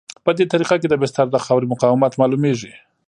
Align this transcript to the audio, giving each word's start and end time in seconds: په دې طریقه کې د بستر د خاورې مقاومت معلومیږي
په 0.25 0.31
دې 0.37 0.45
طریقه 0.51 0.75
کې 0.81 0.87
د 0.89 0.95
بستر 1.01 1.25
د 1.31 1.35
خاورې 1.45 1.69
مقاومت 1.73 2.13
معلومیږي 2.21 2.73